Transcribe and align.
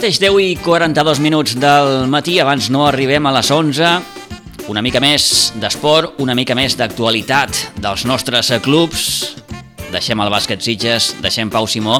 Mateix 0.00 0.16
10 0.16 0.38
i 0.40 0.52
42 0.56 1.18
minuts 1.20 1.52
del 1.60 2.06
matí, 2.08 2.38
abans 2.40 2.70
no 2.72 2.86
arribem 2.88 3.26
a 3.28 3.34
les 3.36 3.50
11, 3.52 3.90
una 4.72 4.80
mica 4.80 4.96
més 4.96 5.50
d'esport, 5.60 6.14
una 6.24 6.32
mica 6.32 6.56
més 6.56 6.72
d'actualitat 6.80 7.58
dels 7.84 8.06
nostres 8.08 8.48
clubs. 8.64 9.02
Deixem 9.92 10.22
el 10.24 10.32
bàsquet 10.32 10.64
Sitges, 10.64 11.10
deixem 11.20 11.52
Pau 11.52 11.68
Simó 11.68 11.98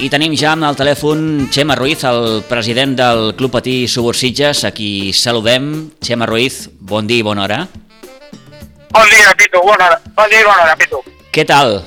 i 0.00 0.08
tenim 0.08 0.32
ja 0.40 0.54
amb 0.54 0.70
el 0.70 0.80
telèfon 0.80 1.50
Xema 1.52 1.76
Ruiz, 1.76 2.06
el 2.08 2.40
president 2.48 2.96
del 2.96 3.34
Club 3.36 3.58
Patí 3.58 3.76
Subursitges, 3.84 4.64
a 4.64 4.72
qui 4.72 5.12
saludem. 5.12 5.90
Xema 6.00 6.24
Ruiz, 6.24 6.62
bon 6.80 7.04
dia 7.04 7.20
i 7.20 7.28
bona 7.28 7.44
hora. 7.44 7.62
Bon 8.88 9.12
dia, 9.12 9.36
Pitu, 9.36 9.60
bona 9.68 9.90
hora. 9.90 10.00
Bon 10.16 10.32
dia 10.32 10.40
i 10.40 10.48
bona 10.48 10.64
hora, 10.64 10.80
Pitu. 10.80 11.04
Què 11.28 11.44
tal? 11.44 11.82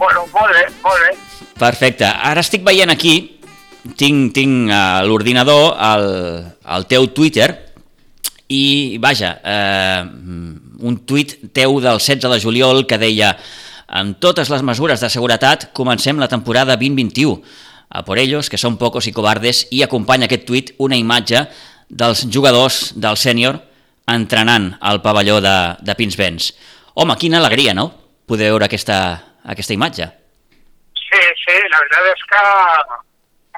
Bueno, 0.00 0.24
molt 0.32 0.56
bé, 0.56 0.70
molt 0.80 1.04
bé. 1.04 1.18
Perfecte. 1.60 2.08
Ara 2.08 2.40
estic 2.40 2.64
veient 2.64 2.88
aquí, 2.92 3.35
tinc, 3.94 4.32
tinc 4.34 4.72
a 4.74 5.02
l'ordinador 5.06 5.76
el, 5.78 6.08
el 6.76 6.86
teu 6.90 7.06
Twitter 7.14 7.48
i, 8.48 8.98
vaja, 9.02 9.36
eh, 9.42 10.02
un 10.86 10.98
tuit 11.06 11.36
teu 11.54 11.80
del 11.82 11.98
16 11.98 12.30
de 12.30 12.40
juliol 12.42 12.84
que 12.86 12.98
deia 12.98 13.32
amb 13.86 14.18
totes 14.22 14.50
les 14.50 14.64
mesures 14.66 15.00
de 15.02 15.10
seguretat 15.10 15.70
comencem 15.74 16.18
la 16.18 16.28
temporada 16.28 16.76
2021. 16.76 17.40
A 17.88 18.02
por 18.04 18.18
ellos, 18.18 18.50
que 18.50 18.58
són 18.58 18.78
pocos 18.78 19.06
i 19.06 19.14
cobardes, 19.14 19.66
i 19.70 19.82
acompanya 19.82 20.26
aquest 20.26 20.46
tuit 20.46 20.72
una 20.82 20.98
imatge 20.98 21.44
dels 21.88 22.24
jugadors 22.34 22.90
del 22.98 23.16
sènior 23.16 23.60
entrenant 24.10 24.72
al 24.80 25.02
pavelló 25.02 25.38
de, 25.40 25.56
de 25.82 25.94
Pinsbens. 25.94 26.52
Home, 26.94 27.14
quina 27.18 27.38
alegria, 27.38 27.74
no?, 27.74 27.92
poder 28.26 28.50
veure 28.50 28.66
aquesta, 28.66 28.98
aquesta 29.46 29.74
imatge. 29.74 30.08
Sí, 30.98 31.22
sí, 31.44 31.56
la 31.70 31.78
veritat 31.82 32.08
és 32.10 32.24
que 32.32 32.42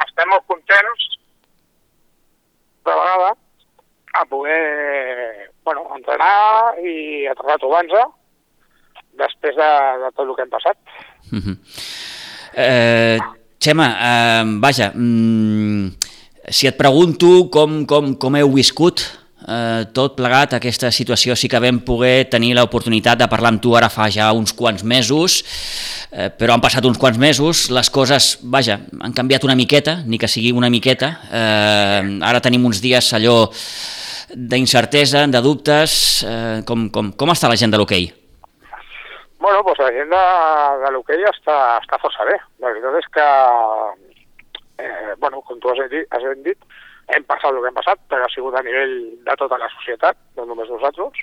estem 0.07 0.31
molt 0.31 0.47
contents 0.51 1.09
de 2.87 2.95
vegada 2.95 3.33
a 4.19 4.25
poder 4.25 5.51
bueno, 5.65 5.85
entrenar 5.97 6.79
i 6.81 7.27
a 7.29 7.35
retrobar-nos 7.37 8.15
després 9.19 9.57
de, 9.59 9.71
de 10.05 10.11
tot 10.15 10.25
el 10.27 10.35
que 10.37 10.47
hem 10.47 10.53
passat. 10.55 10.79
-huh. 11.33 11.57
eh, 12.55 13.19
Xema, 13.59 13.89
eh, 14.11 14.45
vaja, 14.61 14.93
mm, 14.95 15.91
si 16.49 16.67
et 16.67 16.77
pregunto 16.79 17.51
com, 17.51 17.85
com, 17.87 18.15
com 18.15 18.37
heu 18.37 18.53
viscut 18.55 19.03
eh, 19.49 19.87
tot 19.97 20.17
plegat 20.19 20.55
aquesta 20.59 20.91
situació, 20.95 21.37
sí 21.37 21.49
que 21.49 21.61
vam 21.63 21.81
poder 21.87 22.29
tenir 22.31 22.55
l'oportunitat 22.59 23.19
de 23.21 23.29
parlar 23.31 23.55
amb 23.55 23.63
tu 23.65 23.75
ara 23.77 23.89
fa 23.93 24.11
ja 24.13 24.31
uns 24.37 24.53
quants 24.57 24.85
mesos, 24.85 25.41
eh, 26.13 26.29
però 26.29 26.55
han 26.55 26.65
passat 26.65 26.85
uns 26.85 27.01
quants 27.01 27.19
mesos, 27.19 27.69
les 27.75 27.91
coses, 27.91 28.37
vaja, 28.43 28.79
han 29.01 29.17
canviat 29.17 29.49
una 29.49 29.57
miqueta, 29.59 30.03
ni 30.07 30.19
que 30.19 30.29
sigui 30.29 30.53
una 30.53 30.71
miqueta, 30.71 31.15
eh, 31.33 32.03
ara 32.29 32.45
tenim 32.45 32.67
uns 32.69 32.83
dies 32.85 33.13
allò 33.17 33.49
d'incertesa, 34.29 35.27
de 35.27 35.43
dubtes, 35.43 36.25
eh, 36.29 36.61
com, 36.69 36.89
com, 36.93 37.13
com 37.17 37.33
està 37.33 37.49
la 37.49 37.57
gent 37.57 37.73
de 37.73 37.81
l'hoquei? 37.81 38.11
Bueno, 39.39 39.63
pues 39.65 39.79
la 39.79 39.93
gent 39.95 40.11
de, 40.11 40.25
de 40.83 40.91
l'hoquei 40.93 41.23
està, 41.31 41.79
està 41.79 41.99
força 42.03 42.27
bé. 42.29 42.35
La 42.61 42.73
veritat 42.75 42.99
és 42.99 43.07
que, 43.15 43.27
eh, 44.83 45.15
bueno, 45.23 45.41
com 45.47 45.61
tu 45.63 45.71
has 45.71 45.81
dit, 45.89 46.05
has 46.11 46.27
dit, 46.45 46.59
hem 47.15 47.25
passat 47.29 47.53
el 47.53 47.61
que 47.63 47.71
hem 47.71 47.79
passat, 47.79 48.01
però 48.11 48.27
ha 48.27 48.33
sigut 48.33 48.57
a 48.59 48.65
nivell 48.65 48.97
de 49.27 49.37
tota 49.41 49.59
la 49.61 49.69
societat, 49.77 50.19
no 50.37 50.45
només 50.49 50.71
nosaltres. 50.73 51.23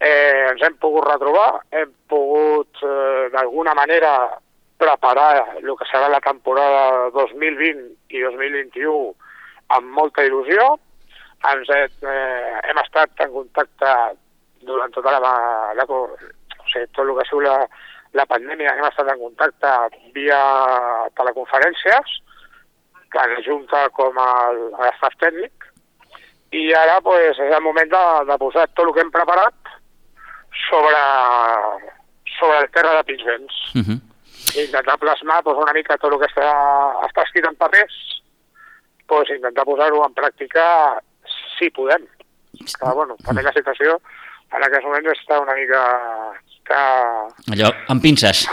Eh, 0.00 0.48
ens 0.50 0.64
hem 0.66 0.76
pogut 0.82 1.06
retrobar, 1.06 1.62
hem 1.72 1.92
pogut 2.10 2.82
eh, 2.84 3.28
d'alguna 3.32 3.74
manera 3.78 4.12
preparar 4.76 5.56
el 5.56 5.72
que 5.78 5.88
serà 5.88 6.10
la 6.12 6.20
temporada 6.20 7.08
2020 7.14 7.86
i 8.12 8.20
2021 8.26 9.14
amb 9.78 9.94
molta 9.96 10.26
il·lusió. 10.26 10.74
Ens 11.52 11.70
he, 11.72 11.82
eh, 11.86 12.60
hem 12.68 12.82
estat 12.82 13.24
en 13.24 13.32
contacte 13.32 13.94
durant 14.66 14.92
tota 14.92 15.16
la, 15.16 15.32
la, 15.78 15.86
o 15.88 16.02
sigui, 16.72 16.86
tot 16.92 17.06
el 17.06 17.14
que 17.14 17.24
ha 17.24 17.28
sigut 17.30 17.46
la, 17.46 17.56
la 18.18 18.26
pandèmia, 18.28 18.74
hem 18.74 18.88
estat 18.88 19.08
en 19.12 19.22
contacte 19.22 19.72
via 20.16 20.40
teleconferències, 21.16 22.20
tant 23.16 23.32
la 23.32 23.44
Junta 23.44 23.86
com 23.96 24.18
el, 24.22 24.60
l'estat 24.76 25.16
tècnic, 25.22 25.70
i 26.56 26.68
ara 26.78 27.00
pues, 27.04 27.38
és 27.42 27.54
el 27.56 27.64
moment 27.64 27.90
de, 27.92 28.02
de 28.30 28.36
posar 28.40 28.66
tot 28.72 28.86
el 28.86 28.92
que 28.94 29.02
hem 29.04 29.12
preparat 29.14 29.72
sobre, 30.68 31.00
sobre 32.38 32.60
el 32.62 32.68
terra 32.76 32.94
de 32.98 33.06
Pinsbens. 33.08 33.56
Uh 33.74 33.82
-huh. 33.82 33.98
I 34.56 34.64
intentar 34.64 34.98
plasmar 34.98 35.42
pues, 35.42 35.56
una 35.56 35.72
mica 35.72 35.98
tot 35.98 36.12
el 36.12 36.20
que 36.20 36.30
està, 36.32 36.48
està 37.08 37.22
escrit 37.24 37.46
en 37.46 37.56
papers, 37.56 37.96
pues, 39.06 39.30
intentar 39.30 39.64
posar-ho 39.64 40.04
en 40.06 40.14
pràctica 40.14 41.00
si 41.58 41.70
podem. 41.70 42.06
Que, 42.56 42.94
bueno, 42.94 43.16
també 43.24 43.42
la 43.42 43.52
situació 43.52 44.00
en 44.52 44.62
aquest 44.64 44.84
moment 44.84 45.06
està 45.06 45.40
una 45.40 45.54
mica 45.54 45.82
que... 46.66 46.80
Allò, 47.54 47.70
amb 47.92 48.02
pinces. 48.02 48.44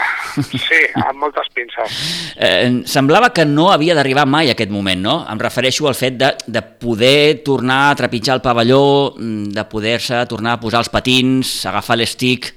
Sí, 0.48 0.80
amb 1.02 1.20
moltes 1.26 1.50
pinces. 1.56 1.98
Eh, 2.44 2.82
semblava 2.90 3.30
que 3.30 3.44
no 3.46 3.68
havia 3.70 3.94
d'arribar 3.94 4.24
mai 4.28 4.50
aquest 4.50 4.72
moment, 4.74 5.00
no? 5.00 5.14
Em 5.30 5.40
refereixo 5.40 5.86
al 5.88 5.96
fet 5.96 6.16
de, 6.18 6.32
de 6.50 6.64
poder 6.82 7.44
tornar 7.46 7.92
a 7.92 7.98
trepitjar 8.00 8.40
el 8.40 8.42
pavelló, 8.44 9.14
mm, 9.14 9.52
de 9.54 9.64
poder-se 9.70 10.24
tornar 10.32 10.56
a 10.58 10.62
posar 10.64 10.82
els 10.84 10.92
patins, 10.94 11.54
agafar 11.70 12.00
l'estic... 12.00 12.50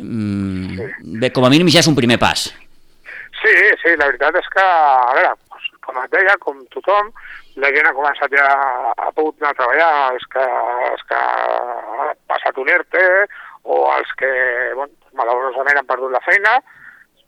Mm, 0.00 0.78
sí. 0.78 0.88
Bé, 1.20 1.30
com 1.36 1.44
a 1.44 1.52
mínim 1.52 1.68
ja 1.68 1.84
és 1.84 1.90
un 1.92 1.98
primer 1.98 2.16
pas. 2.18 2.48
Sí, 3.42 3.54
sí, 3.84 3.92
la 4.00 4.08
veritat 4.08 4.40
és 4.40 4.48
que, 4.56 4.64
a 4.64 5.12
veure, 5.18 5.34
com 5.84 6.00
et 6.00 6.16
deia, 6.16 6.38
com 6.40 6.64
tothom, 6.72 7.12
la 7.60 7.70
gent 7.74 7.88
ha 7.88 7.94
començat 7.96 8.32
ja, 8.36 8.48
ha 8.96 9.12
pogut 9.16 9.40
anar 9.40 9.52
a 9.52 9.58
treballar, 9.58 9.92
els 10.14 10.26
que, 10.32 10.44
els 10.90 11.06
que 11.08 11.20
ha 11.20 12.10
passat 12.30 12.60
un 12.62 12.70
ERTE, 12.72 13.06
o 13.62 13.78
els 13.94 14.10
que, 14.18 14.30
bueno, 14.74 14.92
malauradament 15.18 15.80
han 15.80 15.88
perdut 15.88 16.12
la 16.12 16.22
feina, 16.24 16.58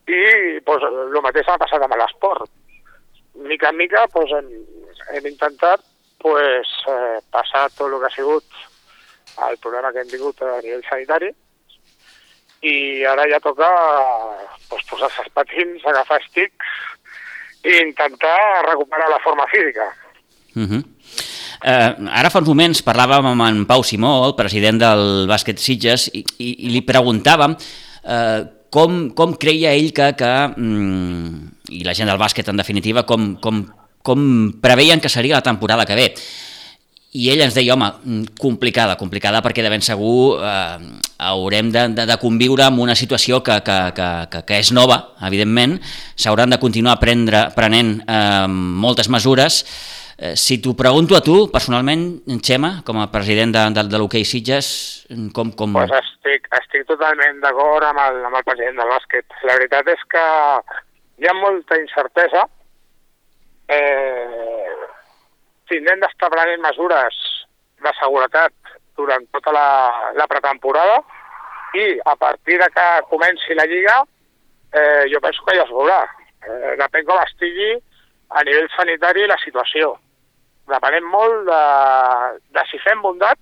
i 0.09 0.61
pues, 0.67 0.83
el 0.89 1.21
mateix 1.23 1.49
ha 1.49 1.61
passat 1.61 1.83
amb 1.85 1.97
l'esport. 1.99 2.51
Mica 3.49 3.71
en 3.71 3.79
mica 3.79 4.07
pues, 4.13 4.33
hem, 4.37 4.51
hem 5.17 5.27
intentat 5.31 5.85
pues, 6.23 6.69
eh, 6.89 7.19
passar 7.31 7.69
tot 7.77 7.89
el 7.89 7.99
que 8.01 8.11
ha 8.11 8.17
sigut 8.17 8.61
el 9.49 9.57
problema 9.59 9.93
que 9.93 10.03
hem 10.03 10.11
tingut 10.11 10.43
a 10.45 10.59
nivell 10.61 10.85
sanitari 10.85 11.31
i 12.63 13.05
ara 13.09 13.25
ja 13.31 13.41
toca 13.43 13.69
pues, 14.69 14.85
posar-se 14.91 15.25
els 15.25 15.33
patins, 15.35 15.87
agafar 15.89 16.21
estics 16.23 16.75
i 17.65 17.79
intentar 17.81 18.67
recuperar 18.69 19.09
la 19.11 19.21
forma 19.25 19.47
física. 19.51 19.89
Uh 20.55 20.67
-huh. 20.69 20.83
Eh, 21.63 21.91
ara 22.11 22.31
fa 22.31 22.41
uns 22.43 22.51
moments 22.51 22.83
parlàvem 22.83 23.29
amb 23.31 23.45
en 23.47 23.63
Pau 23.71 23.85
Simó, 23.87 24.17
el 24.27 24.35
president 24.39 24.81
del 24.83 25.05
bàsquet 25.31 25.63
Sitges, 25.63 26.09
i, 26.11 26.25
i, 26.43 26.51
i 26.67 26.73
li 26.75 26.83
preguntàvem 26.87 27.55
eh, 27.55 28.41
com, 28.73 29.05
com 29.15 29.37
creia 29.39 29.75
ell 29.77 29.93
que, 29.95 30.09
que 30.19 30.33
mm, 30.57 31.53
i 31.79 31.85
la 31.87 31.95
gent 31.95 32.11
del 32.11 32.19
bàsquet 32.19 32.51
en 32.51 32.59
definitiva, 32.59 33.07
com, 33.07 33.37
com, 33.43 33.63
com 34.03 34.25
preveien 34.65 35.01
que 35.01 35.13
seria 35.13 35.39
la 35.39 35.47
temporada 35.47 35.87
que 35.87 35.99
ve. 35.99 36.09
I 37.13 37.29
ell 37.29 37.45
ens 37.45 37.55
deia, 37.55 37.77
home, 37.77 37.93
complicada, 38.41 38.97
complicada 38.97 39.43
perquè 39.45 39.63
de 39.63 39.71
ben 39.71 39.85
segur 39.85 40.41
eh, 40.43 40.77
haurem 41.23 41.71
de, 41.71 41.87
de, 41.95 42.07
de 42.09 42.19
conviure 42.19 42.65
amb 42.67 42.81
una 42.83 42.97
situació 42.99 43.43
que, 43.45 43.61
que, 43.63 43.81
que, 43.95 44.13
que, 44.33 44.47
que 44.49 44.63
és 44.65 44.73
nova, 44.75 45.03
evidentment, 45.29 45.77
s'hauran 46.17 46.51
de 46.51 46.59
continuar 46.59 46.99
prendre, 47.05 47.51
prenent 47.55 47.99
eh, 48.03 48.47
moltes 48.49 49.13
mesures, 49.13 49.63
Eh, 50.23 50.37
si 50.37 50.61
t'ho 50.63 50.77
pregunto 50.79 51.17
a 51.17 51.21
tu, 51.21 51.49
personalment, 51.51 52.23
Xema, 52.47 52.69
com 52.87 53.01
a 53.03 53.09
president 53.11 53.51
de, 53.51 53.63
de, 53.75 53.83
de 53.91 53.99
l'hoquei 53.99 54.23
Sitges, 54.23 54.67
com... 55.35 55.49
com... 55.59 55.73
Pues 55.75 55.91
estic, 55.99 56.45
estic 56.61 56.85
totalment 56.87 57.41
d'acord 57.43 57.83
amb, 57.89 57.99
el, 58.05 58.21
amb 58.29 58.39
el 58.39 58.45
president 58.47 58.79
del 58.79 58.93
bàsquet. 58.93 59.35
La 59.49 59.57
veritat 59.59 59.91
és 59.91 60.05
que 60.15 60.23
hi 61.19 61.27
ha 61.27 61.35
molta 61.41 61.79
incertesa. 61.81 62.45
Eh, 63.75 64.77
tindrem 65.73 66.07
d'estar 66.07 66.31
prenent 66.31 66.63
mesures 66.69 67.19
de 67.83 67.95
seguretat 67.99 68.55
durant 68.95 69.27
tota 69.35 69.57
la, 69.59 69.67
la 70.15 70.29
pretemporada 70.31 71.01
i 71.83 71.89
a 72.07 72.15
partir 72.15 72.61
de 72.63 72.71
que 72.71 72.87
comenci 73.11 73.59
la 73.59 73.67
Lliga 73.67 73.99
eh, 74.05 75.11
jo 75.11 75.19
penso 75.27 75.43
que 75.51 75.59
ja 75.59 75.67
es 75.67 75.75
veurà. 75.75 75.99
Eh, 76.47 76.79
depèn 76.79 77.11
com 77.11 77.27
estigui 77.27 77.75
a 78.31 78.47
nivell 78.47 78.71
sanitari 78.79 79.27
la 79.27 79.43
situació. 79.43 79.97
Depenem 80.73 81.09
molt 81.13 81.45
de, 81.49 81.63
de 82.57 82.65
si 82.71 82.81
fem 82.85 83.03
bondat 83.05 83.39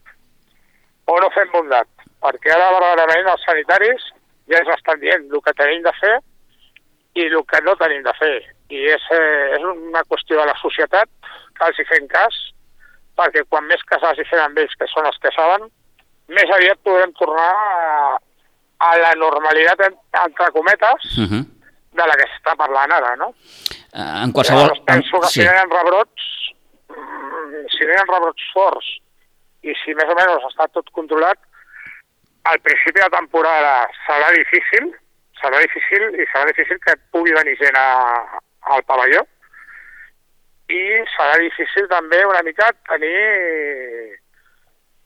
o 1.11 1.19
no 1.23 1.31
fem 1.35 1.51
bondat, 1.53 1.89
perquè 2.23 2.53
ara 2.55 2.73
verdaderament 2.77 3.31
els 3.33 3.45
sanitaris 3.47 4.07
ja 4.51 4.61
ens 4.61 4.73
estan 4.77 5.01
dient 5.03 5.29
el 5.31 5.43
que 5.45 5.55
tenim 5.59 5.83
de 5.87 5.93
fer 5.99 6.17
i 7.19 7.27
el 7.27 7.43
que 7.51 7.61
no 7.67 7.77
tenim 7.79 8.03
de 8.07 8.15
fer. 8.19 8.37
I 8.71 8.87
és, 8.95 9.07
eh, 9.15 9.57
és 9.57 9.67
una 9.67 10.03
qüestió 10.07 10.39
de 10.39 10.47
la 10.47 10.57
societat 10.63 11.11
que 11.59 11.69
els 11.69 11.79
hi 11.81 11.87
fem 11.89 12.07
cas, 12.11 12.37
perquè 13.19 13.45
quan 13.49 13.67
més 13.69 13.83
cas 13.91 14.05
els 14.11 14.23
hi 14.23 14.27
fem 14.31 14.43
amb 14.45 14.59
ells, 14.63 14.77
que 14.79 14.89
són 14.91 15.09
els 15.11 15.19
que 15.23 15.33
saben, 15.35 15.67
més 16.31 16.53
aviat 16.57 16.79
podrem 16.87 17.13
tornar 17.19 17.49
a, 17.51 18.19
a 18.87 18.91
la 19.03 19.15
normalitat, 19.19 19.83
entre 20.25 20.51
cometes, 20.55 21.11
uh 21.19 21.27
-huh. 21.27 21.43
de 21.99 22.05
la 22.07 22.17
que 22.19 22.29
s'està 22.31 22.57
parlant 22.57 22.93
ara, 22.99 23.17
no? 23.17 23.35
Eh, 23.93 24.23
en 24.25 24.33
qualsevol... 24.33 24.63
Llavors, 24.63 24.85
penso 24.87 25.21
que 25.21 25.27
sí. 25.27 25.43
si 25.43 25.49
rebrots, 25.49 26.40
si 27.75 27.87
no 27.87 27.93
hi 27.95 27.99
ha 28.01 28.07
rebrots 28.09 28.51
forts 28.55 28.91
i 29.63 29.75
si 29.83 29.95
més 29.97 30.11
o 30.11 30.17
menys 30.17 30.47
està 30.49 30.67
tot 30.73 30.89
controlat, 30.97 31.39
al 32.51 32.61
principi 32.65 33.03
de 33.03 33.11
temporada 33.13 33.75
serà 34.07 34.31
difícil, 34.37 34.89
serà 35.41 35.61
difícil 35.65 36.07
i 36.17 36.27
serà 36.31 36.47
difícil 36.49 36.81
que 36.87 36.97
pugui 37.13 37.37
venir 37.37 37.59
gent 37.61 37.77
a, 37.77 38.41
al 38.77 38.85
pavelló. 38.89 39.23
I 40.71 40.83
serà 41.17 41.37
difícil 41.43 41.89
també 41.93 42.25
una 42.25 42.43
mica 42.47 42.71
tenir... 42.89 43.17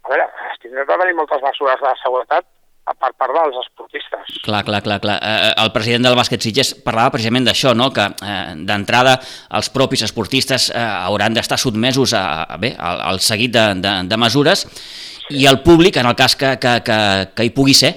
A 0.05 0.11
veure, 0.13 0.27
es 0.53 0.61
tindrà 0.61 0.85
de 0.85 0.99
tenir 1.01 1.17
moltes 1.17 1.43
mesures 1.43 1.81
de 1.81 1.95
seguretat 2.03 2.47
per 2.85 3.11
part 3.17 3.33
dels 3.33 3.57
esportistes. 3.63 4.41
Clar, 4.45 4.63
clar, 4.65 4.83
clar. 4.85 4.99
clar. 5.01 5.17
Eh, 5.17 5.35
eh, 5.49 5.53
el 5.65 5.73
president 5.73 6.05
del 6.05 6.17
bàsquet 6.19 6.45
Sitges 6.45 6.75
parlava 6.85 7.15
precisament 7.15 7.47
d'això, 7.49 7.73
no? 7.77 7.89
que 7.95 8.05
eh, 8.05 8.55
d'entrada 8.69 9.17
els 9.57 9.71
propis 9.73 10.05
esportistes 10.05 10.71
hauran 10.75 11.37
d'estar 11.37 11.59
sotmesos 11.61 12.13
a, 12.13 12.25
a, 12.45 12.59
bé, 12.61 12.75
al, 12.77 13.01
al 13.13 13.23
seguit 13.25 13.55
de, 13.55 13.65
de, 13.81 13.95
de 14.11 14.21
mesures 14.21 14.67
sí. 14.69 15.41
i 15.41 15.49
el 15.49 15.63
públic, 15.65 15.97
en 15.97 16.11
el 16.11 16.19
cas 16.19 16.37
que, 16.37 16.57
que, 16.61 16.77
que, 16.85 16.99
que 17.35 17.49
hi 17.49 17.55
pugui 17.57 17.77
ser, 17.79 17.95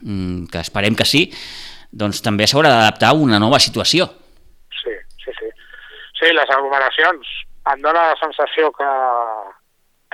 mm, 0.00 0.48
que 0.52 0.64
esperem 0.64 0.96
que 0.96 1.08
sí, 1.08 1.26
doncs 1.92 2.24
també 2.24 2.48
s'haurà 2.48 2.72
d'adaptar 2.72 3.12
a 3.12 3.20
una 3.20 3.40
nova 3.42 3.60
situació. 3.60 4.08
Sí, 4.80 4.96
sí, 5.20 5.36
sí. 5.36 5.52
Sí, 6.16 6.32
les 6.32 6.48
aglomeracions 6.48 7.36
em 7.74 7.82
dóna 7.84 8.12
la 8.12 8.20
sensació 8.22 8.70
que, 8.72 8.88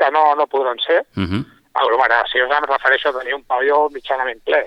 que 0.01 0.11
no, 0.11 0.33
no 0.35 0.51
podran 0.51 0.83
ser, 0.83 1.05
uh 1.15 1.45
mhm. 1.77 1.83
-huh 1.83 1.97
aglomeracions 1.97 2.53
em 2.53 2.67
refereixo 2.67 3.09
a 3.09 3.19
tenir 3.19 3.35
un 3.35 3.45
pavelló 3.45 3.89
mitjanament 3.91 4.43
ple. 4.45 4.63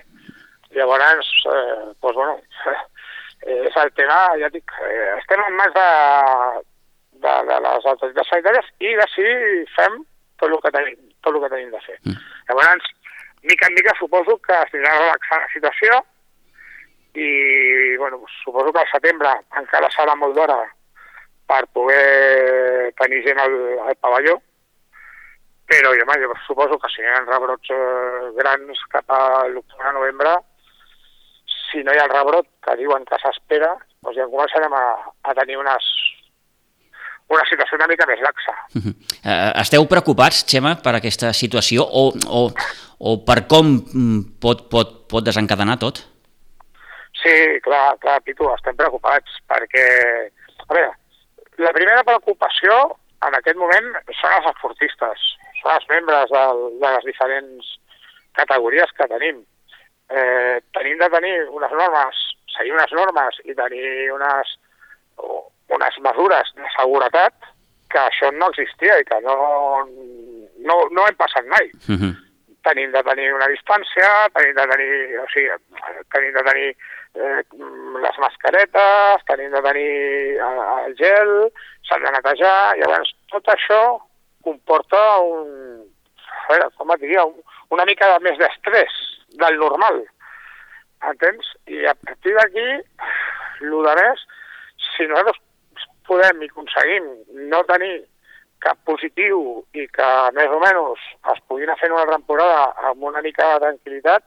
Llavors, 0.76 1.30
eh, 1.50 1.94
doncs, 2.02 2.16
bueno, 2.16 2.40
és 3.66 3.78
el 3.84 3.92
tema, 3.98 4.20
ja 4.42 4.50
dic, 4.54 4.72
eh, 4.86 5.16
estem 5.18 5.42
en 5.46 5.58
mans 5.58 5.74
de, 5.74 5.90
de, 7.26 7.36
de 7.50 7.60
les 7.66 7.90
autoritats 7.92 8.32
sanitàries 8.34 8.72
i 8.86 8.96
si 9.16 9.28
fem 9.76 10.02
tot 10.40 10.50
el 10.52 10.62
que 10.64 10.74
tenim, 10.76 10.98
tot 11.26 11.36
el 11.36 11.44
que 11.44 11.52
tenim 11.56 11.72
de 11.74 11.84
fer. 11.86 11.98
Mm. 12.06 12.18
Llavors, 12.50 12.92
mica 13.44 13.68
en 13.68 13.78
mica 13.78 13.96
suposo 13.98 14.38
que 14.46 14.56
es 14.56 14.74
tindrà 14.74 14.96
relaxar 14.98 15.42
la 15.42 15.54
situació 15.54 16.02
i 17.16 17.96
bueno, 17.98 18.22
suposo 18.44 18.72
que 18.72 18.84
al 18.84 18.92
setembre 18.92 19.32
encara 19.58 19.90
serà 19.96 20.14
molt 20.16 20.36
d'hora 20.38 20.60
per 21.50 21.64
poder 21.74 22.92
tenir 23.00 23.24
gent 23.26 23.40
al, 23.42 23.56
al 23.88 23.98
pavelló 23.98 24.38
però 25.70 25.94
jo, 25.94 26.06
jo 26.18 26.34
suposo 26.48 26.80
que 26.82 26.90
si 26.90 27.04
hi 27.04 27.06
ha 27.06 27.20
rebrots 27.28 27.70
eh, 27.70 28.32
grans 28.40 28.82
cap 28.90 29.06
a 29.14 29.46
l'octubre-novembre, 29.54 30.32
si 31.70 31.84
no 31.86 31.94
hi 31.94 32.00
ha 32.02 32.08
el 32.08 32.14
rebrot 32.16 32.48
que 32.66 32.78
diuen 32.80 33.06
que 33.06 33.20
s'espera, 33.22 33.76
doncs 34.02 34.18
ja 34.18 34.26
començarem 34.32 34.74
a, 34.74 34.86
a 35.30 35.36
tenir 35.38 35.60
unes, 35.62 35.90
una 37.30 37.46
situació 37.46 37.78
una 37.78 37.90
mica 37.92 38.08
més 38.10 38.22
laxa. 38.26 38.56
Uh 38.74 38.82
-huh. 38.82 38.94
uh, 39.22 39.52
esteu 39.62 39.86
preocupats, 39.86 40.42
Xema, 40.50 40.76
per 40.82 40.96
aquesta 40.96 41.34
situació 41.34 41.86
o, 41.86 42.06
o, 42.40 42.42
o 43.00 43.18
per 43.28 43.46
com 43.46 43.66
mm, 43.78 44.40
pot, 44.42 44.70
pot, 44.74 45.06
pot 45.06 45.24
desencadenar 45.24 45.78
tot? 45.78 46.02
Sí, 47.22 47.36
clar, 47.62 47.98
clar, 48.00 48.22
Pitu, 48.24 48.50
estem 48.56 48.76
preocupats 48.76 49.38
perquè, 49.46 49.86
a 50.66 50.74
veure, 50.74 50.94
la 51.58 51.74
primera 51.78 52.04
preocupació 52.04 52.98
en 53.28 53.36
aquest 53.36 53.58
moment 53.58 53.88
són 54.22 54.32
els 54.38 54.48
esportistes 54.56 55.20
els 55.66 55.88
membres 55.90 56.32
del, 56.32 56.66
de 56.82 56.92
les 56.96 57.06
diferents 57.08 57.76
categories 58.38 58.92
que 58.98 59.08
tenim. 59.12 59.44
Eh, 60.10 60.58
tenim 60.74 60.98
de 60.98 61.10
tenir 61.14 61.36
unes 61.54 61.72
normes, 61.72 62.22
seguir 62.56 62.74
unes 62.74 62.94
normes 62.98 63.40
i 63.46 63.56
tenir 63.58 64.12
unes, 64.16 64.56
unes 65.76 66.00
mesures 66.06 66.54
de 66.58 66.72
seguretat 66.78 67.52
que 67.90 68.00
això 68.00 68.32
no 68.34 68.50
existia 68.54 69.00
i 69.02 69.06
que 69.06 69.20
no, 69.26 69.36
no, 70.66 70.80
no 70.94 71.06
hem 71.06 71.20
passat 71.20 71.46
mai. 71.46 71.72
Uh 71.88 71.94
mhm. 71.94 72.02
-huh. 72.02 72.16
Tenim 72.68 72.92
de 72.92 73.02
tenir 73.04 73.34
una 73.34 73.48
distància, 73.48 74.08
tenim 74.36 74.54
de 74.56 74.66
tenir, 74.68 75.20
o 75.20 75.26
sigui, 75.32 75.50
tenim 76.12 76.34
de 76.34 76.44
tenir 76.44 76.70
eh, 77.16 77.42
les 78.04 78.18
mascaretes, 78.20 79.24
tenim 79.26 79.52
de 79.52 79.62
tenir 79.62 79.94
el, 80.48 80.58
eh, 80.60 80.86
el 80.86 80.96
gel, 81.00 81.32
s'han 81.88 82.04
de 82.04 82.12
netejar, 82.12 82.76
i 82.76 82.82
llavors 82.82 83.16
tot 83.32 83.48
això 83.48 84.09
comporta 84.46 85.00
un, 85.26 85.50
veure, 86.50 86.70
com 86.78 86.94
et 86.94 87.04
diria, 87.04 87.26
un, 87.26 87.36
una 87.76 87.86
mica 87.90 88.10
de 88.14 88.24
més 88.26 88.40
d'estrès 88.40 88.96
del 89.42 89.60
normal, 89.62 90.02
entens? 91.12 91.52
I 91.70 91.86
a 91.90 91.96
partir 91.96 92.36
d'aquí, 92.38 92.68
el 93.62 93.76
de 93.88 93.98
més, 94.02 94.24
si 94.92 95.08
nosaltres 95.10 95.44
podem 96.10 96.42
i 96.42 96.50
aconseguim 96.50 97.12
no 97.52 97.62
tenir 97.70 97.94
cap 98.64 98.80
positiu 98.88 99.62
i 99.78 99.86
que 99.96 100.10
més 100.36 100.52
o 100.52 100.60
menys 100.64 101.06
es 101.34 101.40
puguin 101.48 101.72
fer 101.80 101.92
una 101.94 102.08
temporada 102.10 102.90
amb 102.90 103.06
una 103.12 103.22
mica 103.24 103.54
de 103.54 103.62
tranquil·litat, 103.66 104.26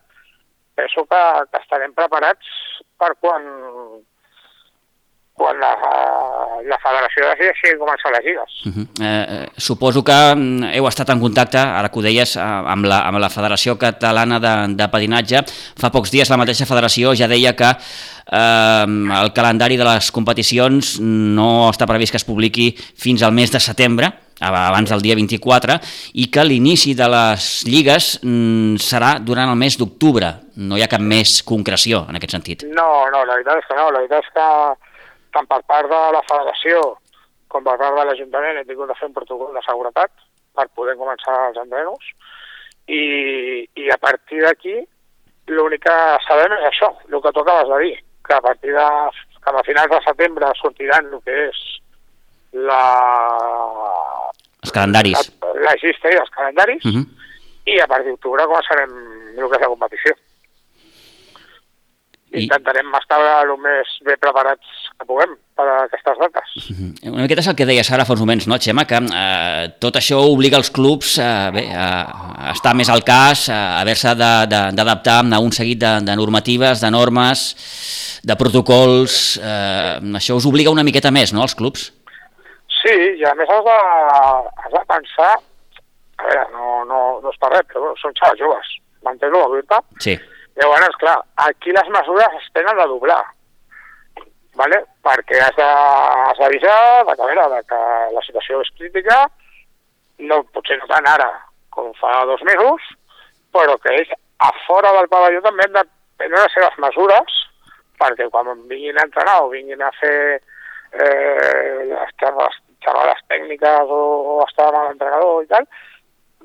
penso 0.78 1.04
que, 1.10 1.22
que 1.50 1.60
estarem 1.60 1.92
preparats 1.98 2.48
per 3.00 3.12
quan 3.20 3.44
quan 5.32 5.58
la, 5.58 5.70
la 6.68 6.78
federació 6.82 7.28
decideixi 7.30 7.74
començar 7.80 8.12
les 8.12 8.24
lligues. 8.26 8.56
Uh 8.66 8.72
-huh. 8.72 8.86
eh, 9.00 9.46
suposo 9.56 10.04
que 10.04 10.34
mm, 10.34 10.74
heu 10.76 10.88
estat 10.88 11.10
en 11.10 11.20
contacte, 11.20 11.58
ara 11.58 11.88
que 11.88 11.98
ho 11.98 12.02
deies, 12.02 12.36
eh, 12.36 12.40
amb 12.40 12.84
la, 12.84 13.00
amb 13.08 13.18
la 13.18 13.30
Federació 13.30 13.78
Catalana 13.78 14.38
de, 14.38 14.74
de 14.76 14.88
Patinatge. 14.88 15.44
Fa 15.80 15.90
pocs 15.90 16.10
dies 16.10 16.30
la 16.30 16.36
mateixa 16.36 16.66
federació 16.66 17.14
ja 17.14 17.28
deia 17.28 17.56
que 17.56 17.70
eh, 17.70 18.86
el 19.22 19.32
calendari 19.32 19.76
de 19.76 19.84
les 19.84 20.10
competicions 20.10 21.00
no 21.00 21.70
està 21.70 21.86
previst 21.86 22.12
que 22.12 22.20
es 22.20 22.24
publiqui 22.24 22.76
fins 22.76 23.22
al 23.22 23.32
mes 23.32 23.50
de 23.50 23.60
setembre, 23.60 24.12
abans 24.40 24.90
del 24.90 25.00
dia 25.00 25.14
24, 25.14 25.78
i 26.14 26.30
que 26.30 26.44
l'inici 26.44 26.94
de 26.94 27.08
les 27.08 27.64
lligues 27.64 28.18
mm, 28.22 28.76
serà 28.76 29.18
durant 29.18 29.48
el 29.48 29.56
mes 29.56 29.78
d'octubre. 29.78 30.34
No 30.56 30.76
hi 30.76 30.82
ha 30.82 30.88
cap 30.88 31.00
més 31.00 31.42
concreció 31.42 32.06
en 32.08 32.16
aquest 32.16 32.32
sentit. 32.32 32.64
No, 32.64 33.08
no, 33.10 33.24
la 33.24 33.34
veritat 33.34 33.62
és 33.62 33.66
que 33.68 33.76
no. 33.76 33.90
La 33.90 34.00
veritat 34.00 34.24
és 34.24 34.32
que 34.34 34.46
tant 35.32 35.48
per 35.48 35.62
part 35.66 35.88
de 35.90 36.00
la 36.16 36.22
federació 36.28 36.82
com 37.52 37.64
per 37.64 37.76
part 37.80 37.96
de 37.98 38.04
l'Ajuntament 38.08 38.60
hem 38.60 38.68
tingut 38.68 38.88
de 38.88 38.96
fer 38.98 39.08
un 39.10 39.16
protocol 39.16 39.52
de 39.56 39.62
seguretat 39.66 40.12
per 40.56 40.68
poder 40.76 40.96
començar 41.00 41.36
els 41.48 41.60
entrenos 41.60 42.12
i, 42.88 43.02
i 43.76 43.90
a 43.92 43.98
partir 44.00 44.42
d'aquí 44.44 44.78
l'únic 45.52 45.84
que 45.84 45.98
sabem 46.26 46.54
és 46.58 46.66
això, 46.68 46.90
el 47.08 47.20
que 47.20 47.32
tu 47.32 47.42
acabes 47.42 47.68
de 47.68 47.78
dir, 47.84 47.94
que 48.26 48.34
a 48.34 48.40
partir 48.40 48.72
de 48.72 48.88
que 49.42 49.50
a 49.50 49.64
finals 49.66 49.90
de 49.90 50.00
setembre 50.06 50.52
sortiran 50.60 51.08
el 51.12 51.22
que 51.26 51.38
és 51.48 51.62
la... 52.52 52.82
Els 54.62 54.74
calendaris. 54.74 55.32
La, 55.42 55.54
la 55.66 55.74
llista 55.82 56.12
i 56.12 56.18
els 56.20 56.30
calendaris, 56.36 56.84
uh 56.84 56.92
mhm. 56.92 57.02
-huh. 57.02 57.72
i 57.74 57.80
a 57.80 57.86
partir 57.86 58.10
d'octubre 58.10 58.46
començarem 58.46 58.92
el 59.38 59.48
que 59.48 59.56
és 59.56 59.60
la 59.60 59.72
competició. 59.74 60.14
I... 62.32 62.46
Intentarem 62.46 62.88
estar 62.96 63.18
el 63.42 63.50
més 63.60 63.88
bé 64.06 64.14
preparats 64.16 64.68
que 64.96 65.06
puguem 65.08 65.34
per 65.58 65.66
a 65.68 65.74
aquestes 65.84 66.16
dates. 66.18 66.54
-huh. 66.70 67.10
Una 67.12 67.22
miqueta 67.22 67.40
és 67.40 67.48
el 67.48 67.56
que 67.56 67.66
deies 67.68 67.90
ara 67.92 68.04
fa 68.04 68.14
uns 68.14 68.20
moments, 68.20 68.46
no, 68.48 68.56
Xema? 68.56 68.86
Que 68.86 68.96
eh, 68.96 69.68
tot 69.78 69.96
això 69.96 70.16
obliga 70.32 70.56
els 70.56 70.70
clubs 70.70 71.18
eh, 71.18 71.50
bé, 71.52 71.64
a, 71.76 72.52
estar 72.52 72.74
més 72.74 72.88
al 72.88 73.04
cas, 73.04 73.48
a 73.48 73.80
haver-se 73.80 74.14
d'adaptar 74.14 75.20
a 75.20 75.38
un 75.38 75.52
seguit 75.52 75.78
de, 75.78 76.00
de 76.00 76.16
normatives, 76.16 76.80
de 76.80 76.90
normes, 76.90 78.20
de 78.24 78.36
protocols... 78.36 79.38
Eh, 79.42 80.00
això 80.20 80.36
us 80.36 80.46
obliga 80.46 80.70
una 80.70 80.84
miqueta 80.84 81.10
més, 81.10 81.32
no, 81.32 81.42
als 81.42 81.54
clubs? 81.54 81.92
Sí, 82.82 82.94
i 83.20 83.24
a 83.24 83.34
més 83.34 83.48
has 83.48 83.64
de, 83.64 83.78
has 84.64 84.72
de 84.72 84.84
pensar... 84.88 85.32
A 86.22 86.24
veure, 86.24 86.44
no, 86.52 86.84
no, 86.84 86.98
no 87.20 87.30
és 87.30 87.38
per 87.40 87.50
res, 87.50 87.66
però 87.72 87.92
són 87.98 88.14
xavals 88.14 88.38
joves. 88.38 88.68
M'entens 89.02 89.34
la 89.34 89.48
veritat? 89.48 89.84
Sí. 89.98 90.14
Llavors, 90.60 90.96
clar, 91.00 91.18
aquí 91.46 91.72
les 91.72 91.88
mesures 91.88 92.34
es 92.40 92.48
tenen 92.52 92.76
de 92.76 92.86
doblar, 92.90 93.22
¿vale? 94.60 94.82
perquè 95.02 95.40
has 95.40 95.56
d'avisar 95.56 97.04
de, 97.08 97.14
que, 97.16 97.28
veure, 97.28 97.46
de 97.54 97.60
que 97.70 97.80
la 98.12 98.24
situació 98.26 98.60
és 98.60 98.72
crítica, 98.78 99.22
no, 100.28 100.42
potser 100.54 100.76
no 100.78 100.90
tant 100.90 101.08
ara 101.08 101.30
com 101.72 101.88
fa 101.98 102.20
dos 102.28 102.44
mesos, 102.46 102.84
però 103.54 103.78
que 103.80 103.94
ells 103.96 104.12
a 104.42 104.50
fora 104.66 104.92
del 104.96 105.08
pavelló 105.08 105.40
també 105.44 105.66
han 105.66 105.78
de 105.78 105.86
prendre 106.20 106.44
les 106.44 106.54
seves 106.56 106.76
mesures 106.84 107.38
perquè 108.02 108.28
quan 108.32 108.50
vinguin 108.68 108.98
a 108.98 109.06
entrenar 109.06 109.38
o 109.44 109.50
vinguin 109.52 109.82
a 109.82 109.90
fer 110.00 110.18
eh, 110.36 111.78
les 111.88 112.14
xerrades 112.18 113.24
tècniques 113.30 113.94
o, 113.94 114.02
o 114.34 114.38
estar 114.44 114.68
amb 114.72 114.90
l'entrenador 114.90 115.44
i 115.44 115.50
tal, 115.52 115.66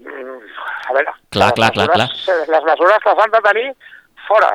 mm, 0.04 0.42
a 0.90 0.98
veure, 0.98 1.16
clar, 1.36 1.52
clar, 1.58 1.72
mesures, 1.76 1.94
clar, 1.94 2.10
clar. 2.28 2.50
les 2.56 2.68
mesures 2.72 3.08
les 3.10 3.24
han 3.24 3.36
de 3.36 3.44
tenir 3.50 3.68
fora. 4.28 4.54